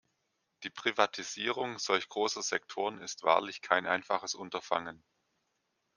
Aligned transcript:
Die 0.63 0.71
Privatisierung 0.71 1.77
solch 1.77 2.09
großer 2.09 2.41
Sektoren 2.41 2.99
ist 3.01 3.21
wahrlich 3.21 3.61
kein 3.61 3.85
einfaches 3.85 4.33
Unterfangen. 4.33 5.03